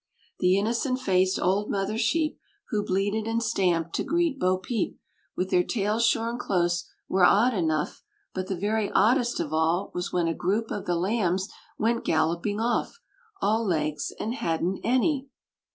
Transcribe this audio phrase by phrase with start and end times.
[0.39, 4.97] The innocent faced old mother sheep, Who bleated and stamped to greet Bo Peep,
[5.35, 8.01] With their tails shorn close, were odd enough;
[8.33, 12.59] But the very oddest of all was when a Group of the lambs went galloping
[12.59, 12.99] off,
[13.43, 15.27] All legs, and hadn't any!